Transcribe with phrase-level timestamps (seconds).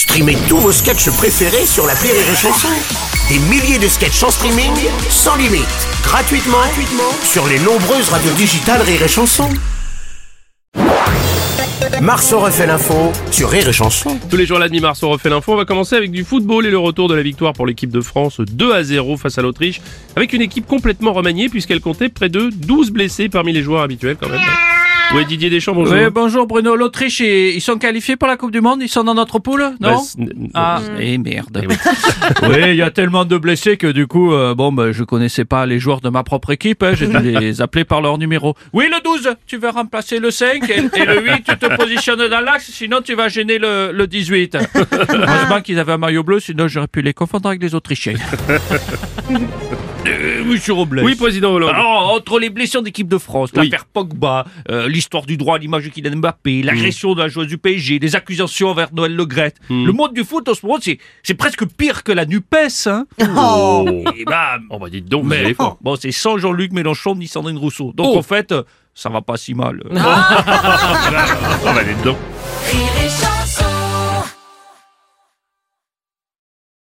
[0.00, 2.68] Streamez tous vos sketchs préférés sur la Rire et Chanson.
[3.28, 4.72] Des milliers de sketchs en streaming,
[5.10, 5.68] sans limite,
[6.02, 6.56] gratuitement,
[7.22, 9.46] sur les nombreuses radios digitales Rire et Chanson.
[12.00, 14.18] Marceau refait l'info sur Rire et Chanson.
[14.30, 15.52] Tous les jours à la demi-mars, on refait l'info.
[15.52, 18.00] On va commencer avec du football et le retour de la victoire pour l'équipe de
[18.00, 19.82] France 2 à 0 face à l'Autriche,
[20.16, 24.16] avec une équipe complètement remaniée puisqu'elle comptait près de 12 blessés parmi les joueurs habituels
[24.18, 24.40] quand même.
[25.12, 25.94] Oui, Didier Deschamps, bonjour.
[25.94, 26.76] Oui, bonjour Bruno.
[26.76, 28.80] L'Autriche, ils sont qualifiés pour la Coupe du Monde?
[28.80, 29.72] Ils sont dans notre poule?
[29.80, 30.02] Bah, Non?
[30.54, 31.62] Ah, eh merde.
[32.42, 35.44] oui, il y a tellement de blessés que du coup, euh, bon, bah, je connaissais
[35.44, 36.84] pas les joueurs de ma propre équipe.
[36.84, 38.54] hein, J'ai dû les appeler par leur numéro.
[38.72, 42.28] Oui, le 12, tu vas remplacer le 5 et, et le 8, tu te positionnes
[42.28, 44.58] dans l'axe, sinon tu vas gêner le, le 18.
[45.12, 48.14] Heureusement qu'ils avaient un maillot bleu, sinon j'aurais pu les confondre avec les Autrichiens.
[50.06, 51.00] Euh, Monsieur Robles.
[51.04, 51.70] Oui, président Hollande.
[51.74, 53.64] Alors, entre les blessures d'équipe de France, Oui.
[53.68, 57.46] l'affaire Pogba, euh, l'histoire du droit à l'image de Kylian Mbappé, l'agression de la joueuse
[57.48, 60.78] du PSG, les accusations envers Noël Le Graët, le monde du foot en ce moment,
[60.80, 63.04] c'est, presque pire que la NUPES, hein.
[63.36, 63.86] Oh.
[64.16, 65.76] Et bah, Oh bah dites donc, vous mais, allez fort.
[65.82, 67.92] bon, c'est sans Jean-Luc Mélenchon ni Sandrine Rousseau.
[67.94, 68.18] Donc, Oh.
[68.18, 68.62] en fait, euh,
[68.94, 69.82] ça va pas si mal.
[69.90, 72.16] Oh bah dites donc.
[72.16, 72.29] Rire